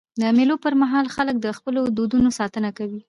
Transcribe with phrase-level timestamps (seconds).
[0.21, 2.99] د مېلو پر مهال خلک د خپلو دودونو ساتنه کوي.